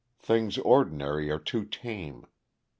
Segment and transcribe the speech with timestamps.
[0.17, 2.25] Things ordinary are too tame.